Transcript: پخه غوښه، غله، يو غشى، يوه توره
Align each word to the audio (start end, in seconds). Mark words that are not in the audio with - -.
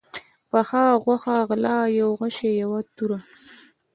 پخه 0.51 0.83
غوښه، 1.03 1.35
غله، 1.47 1.75
يو 1.99 2.09
غشى، 2.19 2.51
يوه 2.63 2.79
توره 2.95 3.19